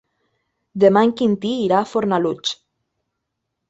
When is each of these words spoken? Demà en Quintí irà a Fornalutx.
Demà 0.85 1.05
en 1.09 1.13
Quintí 1.21 1.53
irà 1.69 1.79
a 1.83 1.85
Fornalutx. 1.93 2.59